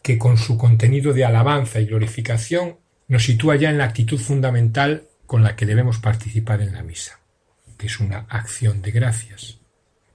que 0.04 0.18
con 0.18 0.38
su 0.38 0.58
contenido 0.58 1.14
de 1.14 1.26
alabanza 1.26 1.80
y 1.80 1.86
glorificación 1.86 2.78
nos 3.08 3.24
sitúa 3.24 3.56
ya 3.56 3.70
en 3.70 3.80
la 3.80 3.86
actitud 3.86 4.20
fundamental 4.20 5.08
con 5.26 5.44
la 5.44 5.56
que 5.56 5.66
debemos 5.66 5.98
participar 6.00 6.62
en 6.62 6.74
la 6.74 6.84
misa, 6.84 7.20
que 7.78 7.88
es 7.88 8.00
una 8.00 8.26
acción 8.30 8.82
de 8.82 8.92
gracias. 8.92 9.60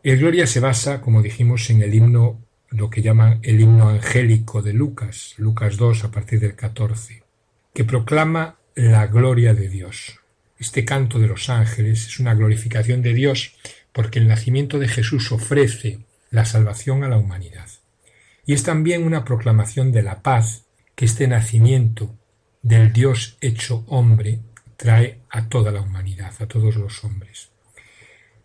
El 0.03 0.19
Gloria 0.19 0.47
se 0.47 0.61
basa, 0.61 1.01
como 1.01 1.23
dijimos, 1.23 1.69
en 1.71 1.83
el 1.83 1.95
himno 1.95 2.44
lo 2.75 2.91
que 2.91 3.03
llaman 3.03 3.39
el 3.43 3.61
himno 3.61 3.89
angélico 3.89 4.61
de 4.61 4.73
Lucas, 4.73 5.35
Lucas 5.39 5.77
2 5.77 6.05
a 6.05 6.11
partir 6.11 6.41
del 6.41 6.57
14, 6.57 7.23
que 7.73 7.85
proclama 7.85 8.59
la 8.75 9.07
gloria 9.07 9.55
de 9.55 9.69
Dios. 9.69 10.21
Este 10.59 10.85
canto 10.85 11.19
de 11.19 11.29
los 11.29 11.49
ángeles 11.51 12.07
es 12.07 12.19
una 12.19 12.35
glorificación 12.35 13.01
de 13.03 13.15
Dios 13.15 13.55
porque 13.93 14.19
el 14.19 14.27
nacimiento 14.27 14.79
de 14.79 14.89
Jesús 14.89 15.31
ofrece 15.31 16.01
la 16.31 16.45
salvación 16.45 17.05
a 17.05 17.09
la 17.09 17.17
humanidad. 17.17 17.69
Y 18.45 18.55
es 18.55 18.65
también 18.65 19.05
una 19.05 19.25
proclamación 19.25 19.93
de 19.93 20.03
la 20.03 20.23
paz 20.23 20.65
que 20.97 21.05
este 21.05 21.29
nacimiento 21.29 22.17
del 22.63 22.93
Dios 22.93 23.37
hecho 23.41 23.85
hombre 23.87 24.41
trae 24.77 25.21
a 25.31 25.49
toda 25.49 25.71
la 25.71 25.81
humanidad, 25.81 26.33
a 26.41 26.47
todos 26.47 26.75
los 26.75 27.05
hombres. 27.05 27.51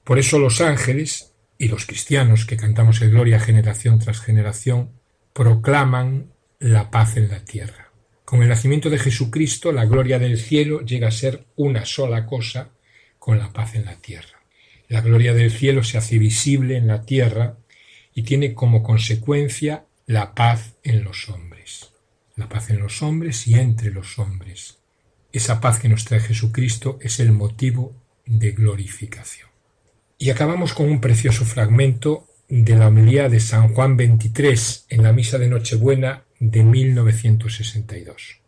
Por 0.03 0.19
eso 0.19 0.37
los 0.37 0.61
ángeles 0.61 1.28
y 1.59 1.67
los 1.67 1.85
cristianos 1.85 2.45
que 2.45 2.57
cantamos 2.57 3.01
el 3.01 3.11
Gloria 3.11 3.39
generación 3.39 3.99
tras 3.99 4.21
generación 4.21 4.91
proclaman 5.33 6.31
la 6.57 6.89
paz 6.89 7.17
en 7.17 7.29
la 7.29 7.43
tierra. 7.43 7.91
Con 8.23 8.41
el 8.41 8.49
nacimiento 8.49 8.89
de 8.89 8.97
Jesucristo, 8.97 9.71
la 9.71 9.85
gloria 9.85 10.19
del 10.19 10.39
cielo 10.39 10.81
llega 10.81 11.09
a 11.09 11.11
ser 11.11 11.45
una 11.55 11.85
sola 11.85 12.25
cosa 12.25 12.69
con 13.17 13.37
la 13.37 13.51
paz 13.51 13.75
en 13.75 13.85
la 13.85 13.95
tierra. 13.95 14.39
La 14.87 15.01
gloria 15.01 15.33
del 15.33 15.51
cielo 15.51 15.83
se 15.83 15.97
hace 15.97 16.17
visible 16.17 16.77
en 16.77 16.87
la 16.87 17.03
tierra 17.05 17.57
y 18.13 18.23
tiene 18.23 18.53
como 18.53 18.81
consecuencia 18.81 19.85
la 20.05 20.33
paz 20.35 20.75
en 20.83 21.03
los 21.03 21.27
hombres. 21.27 21.91
La 22.35 22.47
paz 22.47 22.69
en 22.69 22.79
los 22.79 23.01
hombres 23.01 23.47
y 23.47 23.55
entre 23.55 23.91
los 23.91 24.17
hombres. 24.17 24.77
Esa 25.33 25.59
paz 25.59 25.79
que 25.79 25.89
nos 25.89 26.05
trae 26.05 26.21
Jesucristo 26.21 26.99
es 27.01 27.19
el 27.19 27.31
motivo 27.33 27.95
de 28.25 28.51
glorificación. 28.51 29.48
Y 30.21 30.31
acabamos 30.31 30.73
con 30.73 30.89
un 30.89 30.99
precioso 30.99 31.45
fragmento 31.45 32.27
de 32.49 32.75
la 32.75 32.89
homilía 32.89 33.29
de 33.29 33.39
San 33.39 33.73
Juan 33.73 33.95
XXIII 33.95 34.83
en 34.89 35.03
la 35.03 35.13
misa 35.13 35.37
de 35.37 35.47
Nochebuena 35.47 36.25
de 36.41 36.61
1962. 36.61 38.41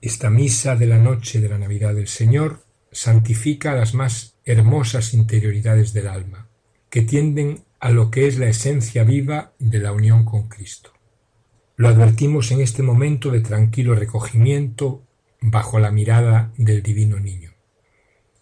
Esta 0.00 0.30
misa 0.30 0.74
de 0.74 0.86
la 0.86 0.98
noche 0.98 1.40
de 1.40 1.48
la 1.48 1.58
Navidad 1.58 1.94
del 1.94 2.08
Señor 2.08 2.64
santifica 2.90 3.72
las 3.76 3.94
más 3.94 4.34
hermosas 4.44 5.14
interioridades 5.14 5.92
del 5.92 6.08
alma, 6.08 6.48
que 6.90 7.02
tienden 7.02 7.62
a 7.78 7.90
lo 7.90 8.10
que 8.10 8.26
es 8.26 8.36
la 8.36 8.48
esencia 8.48 9.04
viva 9.04 9.52
de 9.60 9.78
la 9.78 9.92
unión 9.92 10.24
con 10.24 10.48
Cristo. 10.48 10.92
Lo 11.76 11.86
advertimos 11.86 12.50
en 12.50 12.60
este 12.60 12.82
momento 12.82 13.30
de 13.30 13.42
tranquilo 13.42 13.94
recogimiento 13.94 15.06
bajo 15.40 15.78
la 15.78 15.92
mirada 15.92 16.52
del 16.56 16.82
divino 16.82 17.20
niño. 17.20 17.52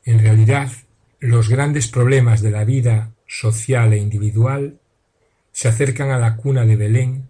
En 0.03 0.19
realidad, 0.19 0.73
los 1.20 1.50
grandes 1.50 1.88
problemas 1.88 2.40
de 2.40 2.50
la 2.50 2.64
vida 2.64 3.12
social 3.26 3.92
e 3.92 3.98
individual 3.98 4.80
se 5.52 5.68
acercan 5.68 6.11
a 6.11 6.18
la 6.18 6.37
cuna 6.37 6.64
de 6.64 6.76
Belén 6.76 7.28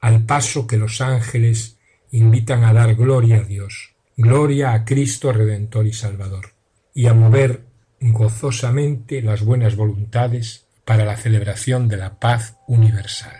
al 0.00 0.24
paso 0.24 0.66
que 0.66 0.76
los 0.76 1.00
ángeles 1.00 1.78
invitan 2.10 2.64
a 2.64 2.72
dar 2.72 2.94
gloria 2.96 3.36
a 3.36 3.44
Dios, 3.44 3.94
gloria 4.16 4.72
a 4.72 4.84
Cristo 4.84 5.32
Redentor 5.32 5.86
y 5.86 5.92
Salvador, 5.92 6.52
y 6.92 7.06
a 7.06 7.14
mover 7.14 7.62
gozosamente 8.00 9.22
las 9.22 9.44
buenas 9.44 9.76
voluntades 9.76 10.66
para 10.84 11.04
la 11.04 11.16
celebración 11.16 11.86
de 11.86 11.98
la 11.98 12.18
paz 12.18 12.56
universal. 12.66 13.39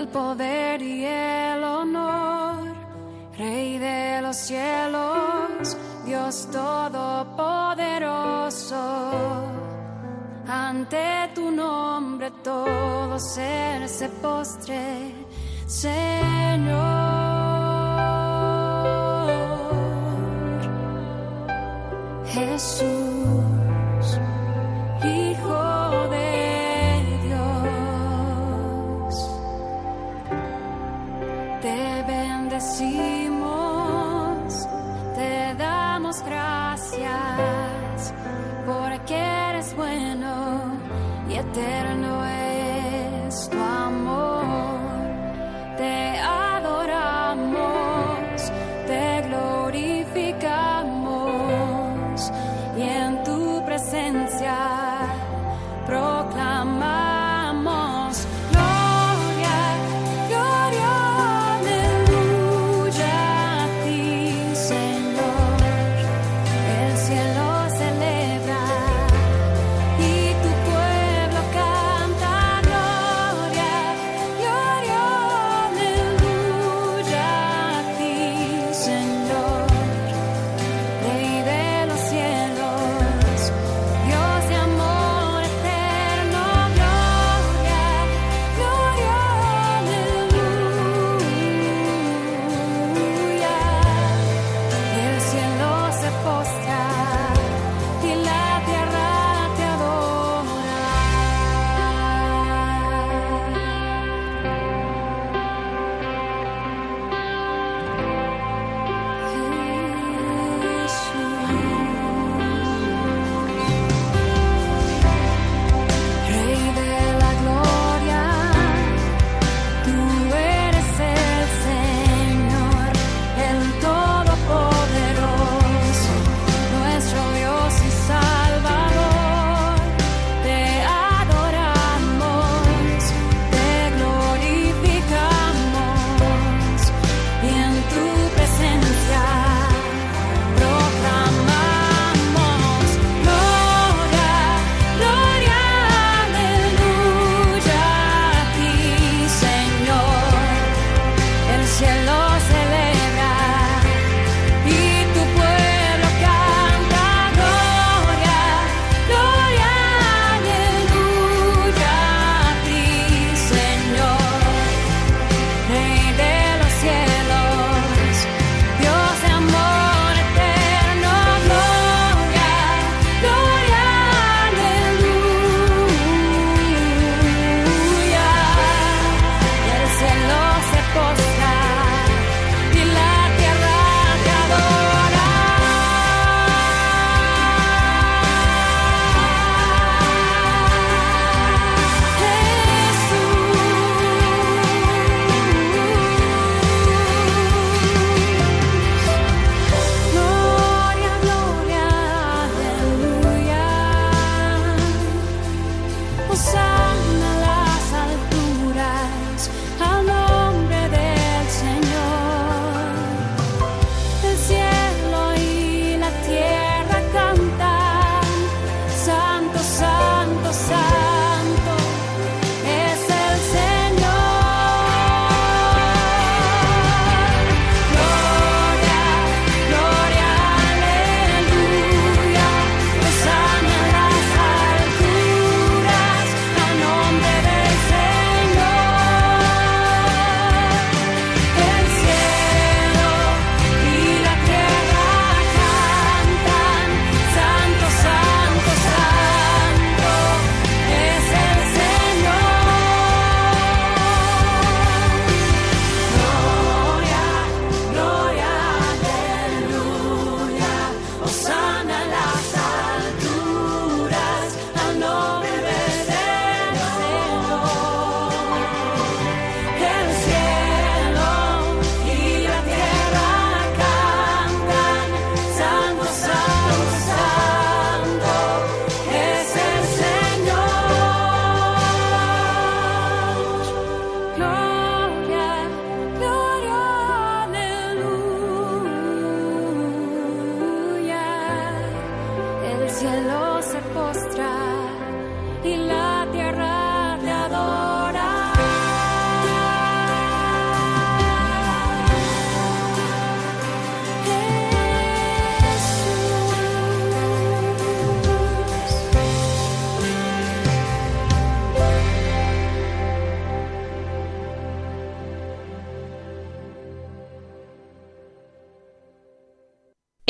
el 0.00 0.08
poder 0.08 0.80
y 0.80 1.04
el 1.04 1.62
honor, 1.62 2.74
Rey 3.36 3.76
de 3.78 4.22
los 4.22 4.34
cielos, 4.34 5.76
Dios 6.06 6.48
todopoderoso. 6.50 7.52
Ante 10.48 11.30
tu 11.34 11.50
nombre 11.50 12.30
todo 12.42 13.18
ser 13.18 13.86
se 13.88 14.08
postre, 14.08 15.12
Señor. 15.66 16.99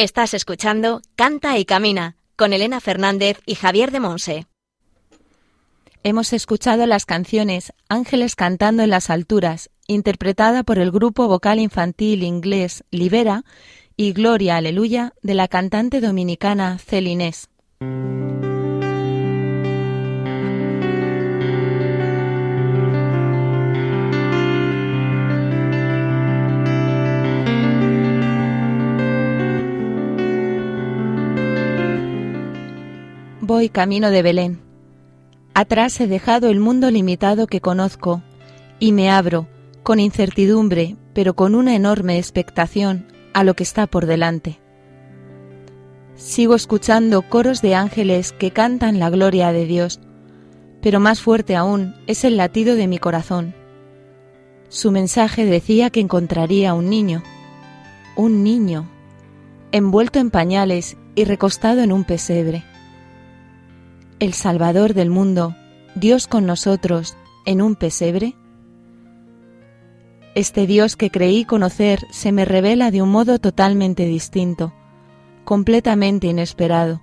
Estás 0.00 0.32
escuchando 0.32 1.02
Canta 1.14 1.58
y 1.58 1.66
Camina 1.66 2.16
con 2.34 2.54
Elena 2.54 2.80
Fernández 2.80 3.38
y 3.44 3.54
Javier 3.54 3.90
de 3.90 4.00
Monse. 4.00 4.46
Hemos 6.02 6.32
escuchado 6.32 6.86
las 6.86 7.04
canciones 7.04 7.74
Ángeles 7.90 8.34
cantando 8.34 8.82
en 8.82 8.88
las 8.88 9.10
alturas, 9.10 9.68
interpretada 9.86 10.62
por 10.62 10.78
el 10.78 10.90
grupo 10.90 11.28
vocal 11.28 11.60
infantil 11.60 12.22
inglés 12.22 12.82
Libera, 12.90 13.44
y 13.94 14.14
Gloria 14.14 14.56
Aleluya 14.56 15.12
de 15.20 15.34
la 15.34 15.48
cantante 15.48 16.00
dominicana 16.00 16.78
Celinés. 16.78 17.50
Voy 33.50 33.68
camino 33.68 34.12
de 34.12 34.22
Belén. 34.22 34.60
Atrás 35.54 36.00
he 36.00 36.06
dejado 36.06 36.50
el 36.50 36.60
mundo 36.60 36.88
limitado 36.88 37.48
que 37.48 37.60
conozco 37.60 38.22
y 38.78 38.92
me 38.92 39.10
abro, 39.10 39.48
con 39.82 39.98
incertidumbre, 39.98 40.94
pero 41.14 41.34
con 41.34 41.56
una 41.56 41.74
enorme 41.74 42.16
expectación, 42.16 43.08
a 43.34 43.42
lo 43.42 43.54
que 43.54 43.64
está 43.64 43.88
por 43.88 44.06
delante. 44.06 44.60
Sigo 46.14 46.54
escuchando 46.54 47.22
coros 47.22 47.60
de 47.60 47.74
ángeles 47.74 48.30
que 48.30 48.52
cantan 48.52 49.00
la 49.00 49.10
gloria 49.10 49.50
de 49.50 49.66
Dios, 49.66 49.98
pero 50.80 51.00
más 51.00 51.20
fuerte 51.20 51.56
aún 51.56 51.96
es 52.06 52.22
el 52.22 52.36
latido 52.36 52.76
de 52.76 52.86
mi 52.86 52.98
corazón. 52.98 53.52
Su 54.68 54.92
mensaje 54.92 55.44
decía 55.44 55.90
que 55.90 55.98
encontraría 55.98 56.72
un 56.72 56.88
niño, 56.88 57.24
un 58.14 58.44
niño, 58.44 58.88
envuelto 59.72 60.20
en 60.20 60.30
pañales 60.30 60.96
y 61.16 61.24
recostado 61.24 61.80
en 61.80 61.90
un 61.90 62.04
pesebre 62.04 62.62
el 64.20 64.34
Salvador 64.34 64.92
del 64.92 65.08
mundo, 65.08 65.56
Dios 65.94 66.26
con 66.26 66.44
nosotros, 66.44 67.16
en 67.46 67.62
un 67.62 67.74
pesebre? 67.74 68.36
Este 70.34 70.66
Dios 70.66 70.94
que 70.94 71.10
creí 71.10 71.46
conocer 71.46 72.06
se 72.10 72.30
me 72.30 72.44
revela 72.44 72.90
de 72.90 73.00
un 73.00 73.08
modo 73.08 73.38
totalmente 73.38 74.04
distinto, 74.04 74.74
completamente 75.44 76.26
inesperado. 76.26 77.00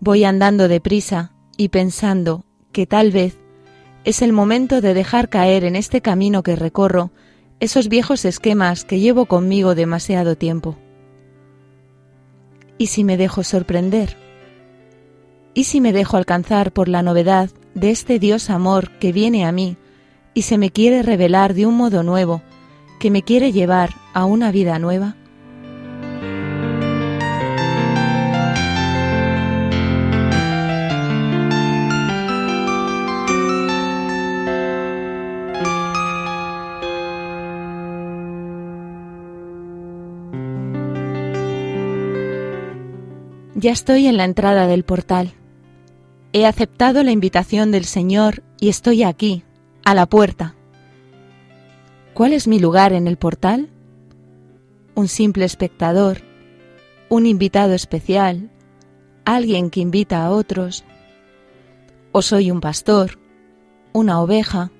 Voy 0.00 0.24
andando 0.24 0.68
deprisa 0.68 1.34
y 1.58 1.68
pensando 1.68 2.46
que 2.72 2.86
tal 2.86 3.12
vez 3.12 3.36
es 4.04 4.22
el 4.22 4.32
momento 4.32 4.80
de 4.80 4.94
dejar 4.94 5.28
caer 5.28 5.64
en 5.64 5.76
este 5.76 6.00
camino 6.00 6.42
que 6.42 6.56
recorro 6.56 7.12
esos 7.60 7.90
viejos 7.90 8.24
esquemas 8.24 8.86
que 8.86 9.00
llevo 9.00 9.26
conmigo 9.26 9.74
demasiado 9.74 10.34
tiempo. 10.34 10.78
¿Y 12.78 12.86
si 12.86 13.04
me 13.04 13.18
dejo 13.18 13.44
sorprender? 13.44 14.21
¿Y 15.54 15.64
si 15.64 15.80
me 15.82 15.92
dejo 15.92 16.16
alcanzar 16.16 16.72
por 16.72 16.88
la 16.88 17.02
novedad 17.02 17.50
de 17.74 17.90
este 17.90 18.18
Dios 18.18 18.48
amor 18.48 18.90
que 18.98 19.12
viene 19.12 19.44
a 19.44 19.52
mí 19.52 19.76
y 20.32 20.42
se 20.42 20.56
me 20.56 20.70
quiere 20.70 21.02
revelar 21.02 21.52
de 21.52 21.66
un 21.66 21.76
modo 21.76 22.02
nuevo, 22.02 22.42
que 22.98 23.10
me 23.10 23.22
quiere 23.22 23.52
llevar 23.52 23.90
a 24.14 24.24
una 24.24 24.50
vida 24.50 24.78
nueva? 24.78 25.16
Ya 43.54 43.70
estoy 43.70 44.06
en 44.06 44.16
la 44.16 44.24
entrada 44.24 44.66
del 44.66 44.82
portal. 44.82 45.34
He 46.34 46.46
aceptado 46.46 47.02
la 47.02 47.10
invitación 47.10 47.70
del 47.72 47.84
Señor 47.84 48.42
y 48.58 48.70
estoy 48.70 49.02
aquí, 49.02 49.44
a 49.84 49.94
la 49.94 50.06
puerta. 50.06 50.54
¿Cuál 52.14 52.32
es 52.32 52.48
mi 52.48 52.58
lugar 52.58 52.94
en 52.94 53.06
el 53.06 53.18
portal? 53.18 53.68
Un 54.94 55.08
simple 55.08 55.44
espectador, 55.44 56.22
un 57.10 57.26
invitado 57.26 57.74
especial, 57.74 58.50
alguien 59.26 59.68
que 59.68 59.80
invita 59.80 60.24
a 60.24 60.30
otros. 60.30 60.84
¿O 62.12 62.22
soy 62.22 62.50
un 62.50 62.62
pastor, 62.62 63.18
una 63.92 64.18
oveja, 64.18 64.70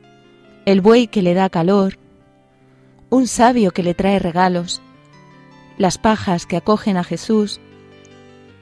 el 0.65 0.81
buey 0.81 1.07
que 1.07 1.21
le 1.21 1.35
da 1.35 1.51
calor, 1.51 1.99
un 3.11 3.27
sabio 3.27 3.73
que 3.73 3.83
le 3.83 3.93
trae 3.93 4.19
regalos, 4.19 4.81
las 5.77 5.99
pajas 5.99 6.47
que 6.47 6.57
acogen 6.57 6.97
a 6.97 7.05
Jesús, 7.05 7.61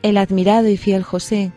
el 0.02 0.16
admirado 0.16 0.68
y 0.68 0.76
fiel 0.76 1.04
José, 1.04 1.52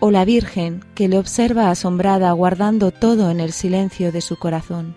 o 0.00 0.10
la 0.10 0.24
Virgen 0.24 0.82
que 0.94 1.08
le 1.08 1.18
observa 1.18 1.70
asombrada 1.70 2.32
guardando 2.32 2.90
todo 2.90 3.30
en 3.30 3.38
el 3.38 3.52
silencio 3.52 4.10
de 4.10 4.20
su 4.20 4.36
corazón. 4.36 4.96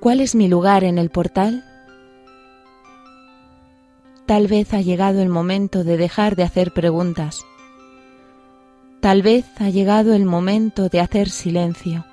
¿Cuál 0.00 0.20
es 0.20 0.34
mi 0.34 0.48
lugar 0.48 0.84
en 0.84 0.96
el 0.96 1.10
portal? 1.10 1.64
Tal 4.28 4.46
vez 4.46 4.74
ha 4.74 4.82
llegado 4.82 5.22
el 5.22 5.30
momento 5.30 5.84
de 5.84 5.96
dejar 5.96 6.36
de 6.36 6.42
hacer 6.42 6.74
preguntas. 6.74 7.46
Tal 9.00 9.22
vez 9.22 9.46
ha 9.58 9.70
llegado 9.70 10.12
el 10.12 10.26
momento 10.26 10.90
de 10.90 11.00
hacer 11.00 11.30
silencio, 11.30 12.04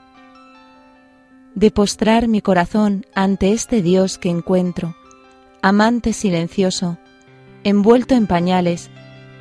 de 1.56 1.72
postrar 1.72 2.30
mi 2.30 2.40
corazón 2.40 3.06
ante 3.14 3.52
este 3.52 3.82
Dios 3.82 4.18
que 4.18 4.30
encuentro, 4.30 4.96
amante 5.62 6.14
silencioso, 6.14 6.98
envuelto 7.66 8.16
en 8.16 8.28
pañales 8.28 8.90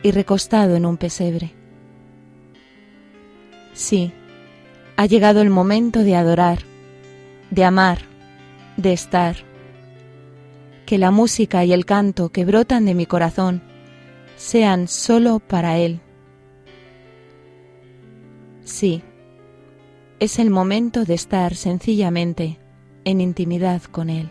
y 0.02 0.10
recostado 0.10 0.74
en 0.74 0.84
un 0.84 0.96
pesebre. 0.96 1.54
Sí, 3.72 4.12
ha 4.96 5.06
llegado 5.06 5.42
el 5.42 5.50
momento 5.50 6.00
de 6.00 6.16
adorar, 6.16 6.58
de 7.52 7.64
amar, 7.64 7.98
de 8.76 8.92
estar 8.92 9.53
que 10.86 10.98
la 10.98 11.10
música 11.10 11.64
y 11.64 11.72
el 11.72 11.84
canto 11.84 12.30
que 12.30 12.44
brotan 12.44 12.84
de 12.84 12.94
mi 12.94 13.06
corazón 13.06 13.62
sean 14.36 14.88
solo 14.88 15.38
para 15.40 15.78
Él. 15.78 16.00
Sí, 18.64 19.02
es 20.20 20.38
el 20.38 20.50
momento 20.50 21.04
de 21.04 21.14
estar 21.14 21.54
sencillamente 21.54 22.58
en 23.04 23.20
intimidad 23.20 23.82
con 23.82 24.10
Él. 24.10 24.30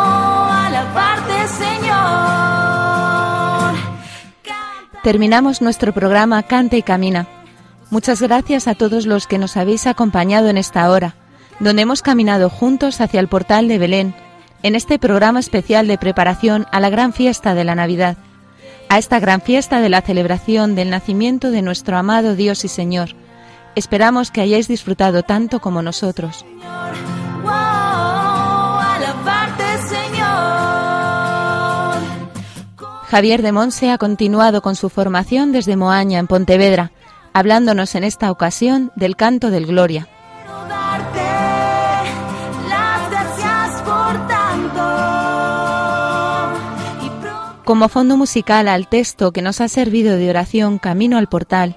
Terminamos 5.03 5.63
nuestro 5.63 5.93
programa 5.93 6.43
Canta 6.43 6.77
y 6.77 6.83
Camina. 6.83 7.27
Muchas 7.89 8.21
gracias 8.21 8.67
a 8.67 8.75
todos 8.75 9.07
los 9.07 9.25
que 9.25 9.39
nos 9.39 9.57
habéis 9.57 9.87
acompañado 9.87 10.47
en 10.47 10.57
esta 10.57 10.89
hora, 10.91 11.15
donde 11.59 11.81
hemos 11.81 12.03
caminado 12.03 12.51
juntos 12.51 13.01
hacia 13.01 13.19
el 13.19 13.27
portal 13.27 13.67
de 13.67 13.79
Belén, 13.79 14.13
en 14.61 14.75
este 14.75 14.99
programa 14.99 15.39
especial 15.39 15.87
de 15.87 15.97
preparación 15.97 16.67
a 16.71 16.79
la 16.79 16.91
gran 16.91 17.13
fiesta 17.13 17.55
de 17.55 17.63
la 17.63 17.75
Navidad. 17.75 18.17
a 18.89 18.97
esta 18.97 19.21
gran 19.21 19.39
fiesta 19.39 19.79
de 19.79 19.87
la 19.87 20.01
celebración 20.01 20.75
del 20.75 20.89
nacimiento 20.89 21.49
de 21.49 21.61
nuestro 21.61 21.97
amado 21.97 22.35
Dios 22.35 22.65
y 22.65 22.67
Señor. 22.67 23.15
Esperamos 23.73 24.31
que 24.31 24.41
hayáis 24.41 24.67
disfrutado 24.67 25.23
tanto 25.23 25.61
como 25.61 25.81
nosotros. 25.81 26.45
Javier 33.11 33.41
de 33.41 33.51
Monse 33.51 33.91
ha 33.91 33.97
continuado 33.97 34.61
con 34.61 34.77
su 34.77 34.87
formación 34.87 35.51
desde 35.51 35.75
Moaña, 35.75 36.17
en 36.17 36.27
Pontevedra, 36.27 36.93
hablándonos 37.33 37.93
en 37.95 38.05
esta 38.05 38.31
ocasión 38.31 38.93
del 38.95 39.17
canto 39.17 39.49
del 39.49 39.65
Gloria. 39.65 40.07
Como 47.65 47.89
fondo 47.89 48.15
musical 48.15 48.69
al 48.69 48.87
texto 48.87 49.33
que 49.33 49.41
nos 49.41 49.59
ha 49.59 49.67
servido 49.67 50.15
de 50.15 50.29
oración 50.29 50.79
Camino 50.79 51.17
al 51.17 51.27
Portal, 51.27 51.75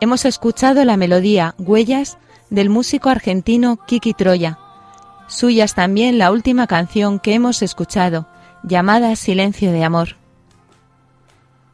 hemos 0.00 0.24
escuchado 0.24 0.84
la 0.84 0.96
melodía 0.96 1.54
Huellas 1.58 2.18
del 2.50 2.70
músico 2.70 3.08
argentino 3.08 3.78
Kiki 3.86 4.14
Troya. 4.14 4.58
Suya 5.28 5.62
es 5.62 5.74
también 5.74 6.18
la 6.18 6.32
última 6.32 6.66
canción 6.66 7.20
que 7.20 7.34
hemos 7.34 7.62
escuchado, 7.62 8.26
llamada 8.64 9.14
Silencio 9.14 9.70
de 9.70 9.84
Amor. 9.84 10.21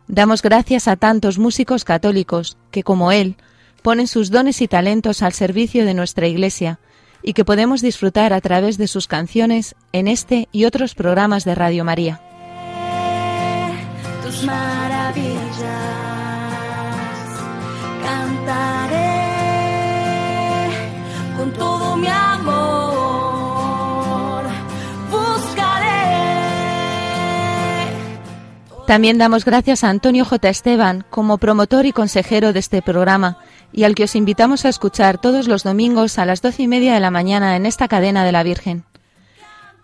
Damos 0.09 0.41
gracias 0.41 0.89
a 0.89 0.97
tantos 0.97 1.39
músicos 1.39 1.85
católicos 1.85 2.57
que, 2.71 2.83
como 2.83 3.13
él, 3.13 3.37
ponen 3.83 4.07
sus 4.07 4.31
dones 4.31 4.63
y 4.63 4.69
talentos 4.69 5.23
al 5.23 5.35
servicio 5.35 5.85
de 5.85 5.93
nuestra 5.95 6.27
Iglesia 6.27 6.81
y 7.23 7.35
que 7.35 7.45
podemos 7.45 7.83
disfrutar 7.83 8.33
a 8.33 8.41
través 8.41 8.79
de 8.79 8.89
sus 8.89 9.07
canciones 9.07 9.75
en 9.93 10.09
este 10.09 10.49
y 10.51 10.65
otros 10.65 10.95
programas 10.95 11.45
de 11.45 11.55
Radio 11.55 11.85
María. 11.85 12.23
tus 14.25 14.45
maravillas. 14.45 15.99
También 28.89 29.19
damos 29.19 29.45
gracias 29.45 29.85
a 29.85 29.91
Antonio 29.91 30.25
J. 30.25 30.49
Esteban 30.49 31.05
como 31.11 31.37
promotor 31.37 31.85
y 31.85 31.93
consejero 31.93 32.55
de 32.55 32.61
este 32.61 32.81
programa 32.81 33.37
y 33.71 33.85
al 33.85 33.95
que 33.95 34.05
os 34.05 34.17
invitamos 34.17 34.65
a 34.65 34.71
escuchar 34.71 35.19
todos 35.19 35.47
los 35.47 35.63
domingos 35.63 36.19
a 36.19 36.25
las 36.25 36.41
doce 36.41 36.63
y 36.63 36.69
media 36.69 36.95
de 36.95 37.01
la 37.01 37.11
mañana 37.11 37.55
en 37.57 37.67
esta 37.67 37.87
cadena 37.87 38.25
de 38.25 38.33
la 38.33 38.43
Virgen. 38.43 38.85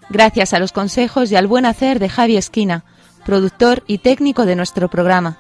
Gracias 0.08 0.54
a 0.54 0.58
los 0.58 0.72
consejos 0.72 1.30
y 1.30 1.36
al 1.36 1.46
buen 1.46 1.66
hacer 1.66 1.98
de 1.98 2.08
Javi 2.08 2.38
Esquina, 2.38 2.86
productor 3.26 3.82
y 3.86 3.98
técnico 3.98 4.46
de 4.46 4.56
nuestro 4.56 4.88
programa. 4.88 5.36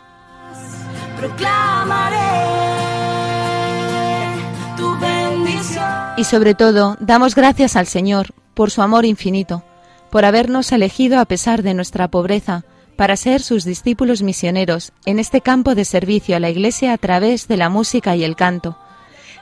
Y 6.18 6.24
sobre 6.24 6.54
todo, 6.54 6.98
damos 7.00 7.34
gracias 7.34 7.76
al 7.76 7.86
Señor 7.86 8.34
por 8.52 8.70
su 8.70 8.82
amor 8.82 9.06
infinito, 9.06 9.64
por 10.10 10.26
habernos 10.26 10.70
elegido 10.70 11.18
a 11.18 11.24
pesar 11.24 11.62
de 11.62 11.72
nuestra 11.72 12.08
pobreza, 12.08 12.64
para 12.96 13.16
ser 13.16 13.42
sus 13.42 13.64
discípulos 13.64 14.22
misioneros 14.22 14.92
en 15.04 15.18
este 15.18 15.40
campo 15.40 15.74
de 15.74 15.84
servicio 15.84 16.36
a 16.36 16.40
la 16.40 16.50
Iglesia 16.50 16.92
a 16.92 16.98
través 16.98 17.48
de 17.48 17.56
la 17.56 17.68
música 17.68 18.16
y 18.16 18.24
el 18.24 18.36
canto. 18.36 18.78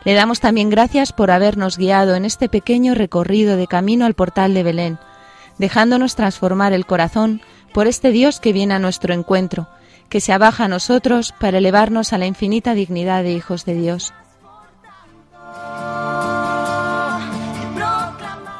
Le 0.05 0.14
damos 0.14 0.40
también 0.40 0.70
gracias 0.70 1.12
por 1.12 1.30
habernos 1.30 1.78
guiado 1.78 2.14
en 2.14 2.24
este 2.24 2.48
pequeño 2.48 2.94
recorrido 2.94 3.57
de 3.57 3.66
camino 3.66 4.05
al 4.05 4.14
portal 4.14 4.55
de 4.55 4.62
Belén, 4.62 4.98
dejándonos 5.59 6.16
transformar 6.16 6.72
el 6.72 6.86
corazón 6.86 7.40
por 7.72 7.86
este 7.86 8.11
Dios 8.11 8.40
que 8.40 8.53
viene 8.53 8.74
a 8.74 8.78
nuestro 8.78 9.14
encuentro, 9.14 9.68
que 10.09 10.20
se 10.20 10.32
abaja 10.32 10.64
a 10.64 10.68
nosotros 10.68 11.32
para 11.38 11.59
elevarnos 11.59 12.12
a 12.12 12.18
la 12.18 12.26
infinita 12.26 12.74
dignidad 12.74 13.22
de 13.22 13.32
hijos 13.32 13.64
de 13.64 13.74
Dios. 13.74 14.12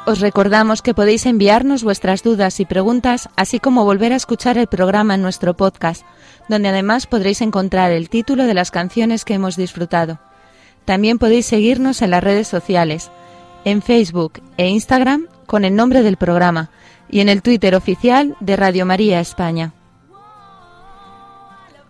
Os 0.05 0.19
recordamos 0.19 0.81
que 0.81 0.93
podéis 0.93 1.25
enviarnos 1.25 1.83
vuestras 1.83 2.23
dudas 2.23 2.59
y 2.59 2.65
preguntas, 2.65 3.29
así 3.37 3.61
como 3.61 3.85
volver 3.85 4.11
a 4.11 4.17
escuchar 4.17 4.57
el 4.57 4.67
programa 4.67 5.15
en 5.15 5.21
nuestro 5.21 5.55
podcast, 5.55 6.03
donde 6.49 6.67
además 6.67 7.07
podréis 7.07 7.41
encontrar 7.41 7.91
el 7.91 8.09
título 8.09 8.45
de 8.45 8.53
las 8.53 8.69
canciones 8.69 9.23
que 9.23 9.35
hemos 9.35 9.55
disfrutado. 9.55 10.19
También 10.83 11.19
podéis 11.19 11.45
seguirnos 11.45 12.01
en 12.01 12.11
las 12.11 12.21
redes 12.21 12.49
sociales, 12.49 13.11
en 13.63 13.81
Facebook 13.81 14.41
e 14.57 14.67
Instagram 14.67 15.27
con 15.45 15.63
el 15.63 15.73
nombre 15.73 16.03
del 16.03 16.17
programa 16.17 16.69
y 17.09 17.21
en 17.21 17.29
el 17.29 17.41
Twitter 17.41 17.73
oficial 17.73 18.35
de 18.41 18.57
Radio 18.57 18.85
María 18.85 19.21
España. 19.21 19.73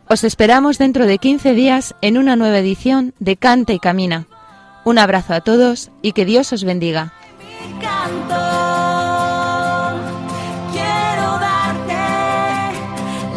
Os 0.07 0.24
esperamos 0.24 0.78
dentro 0.78 1.07
de 1.07 1.18
15 1.18 1.53
días 1.53 1.95
en 2.01 2.20
una 2.20 2.36
nueva 2.36 2.59
edición 2.59 3.16
de 3.18 3.38
Canta 3.38 3.74
y 3.74 3.80
Camina. 3.80 4.28
Un 4.86 4.99
abrazo 4.99 5.34
a 5.34 5.41
todos 5.41 5.89
y 6.03 6.11
que 6.11 6.26
Dios 6.26 6.53
os 6.53 6.64
bendiga. 6.64 7.14
Quiero 10.72 11.39
darte 11.39 12.03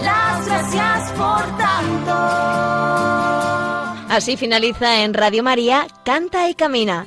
las 0.03 0.47
gracias 0.47 1.11
por 1.12 1.43
tanto. 1.57 2.14
Así 4.09 4.37
finaliza 4.37 5.03
en 5.03 5.14
Radio 5.14 5.43
María 5.43 5.87
Canta 6.05 6.49
y 6.49 6.55
Camina 6.55 7.07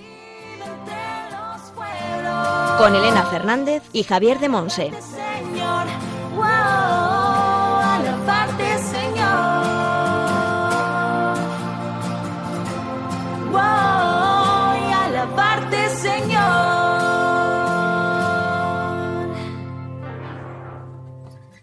con 2.79 2.95
Elena 2.95 3.23
Fernández 3.25 3.83
y 3.91 4.03
Javier 4.03 4.39
de 4.39 4.47
Monse. 4.47 4.91
se 5.01 5.19